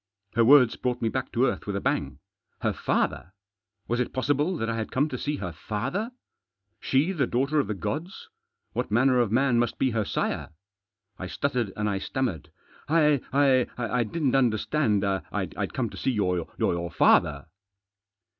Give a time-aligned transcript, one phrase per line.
[0.33, 2.17] Her words brought me back to earth with a bang.
[2.61, 3.33] Her father?
[3.87, 6.09] Was it possible that I had come to see her father?
[6.79, 8.27] She, the daughter of the gods;
[8.73, 8.95] what Digitized by THE THRONE IN THE CENTRE.
[8.95, 10.49] 243 manner of man must be her sire?
[11.19, 12.51] I stuttered and I stammered.
[12.89, 13.67] "I—
[13.99, 17.45] I didn't understand I'd come to see your father."